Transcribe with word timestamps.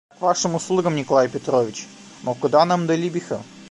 Я 0.09 0.17
к 0.17 0.21
вашим 0.21 0.55
услугам, 0.55 0.95
Николай 0.95 1.29
Петрович; 1.29 1.85
но 2.23 2.33
куда 2.33 2.65
нам 2.65 2.87
до 2.87 2.95
Либиха! 2.95 3.39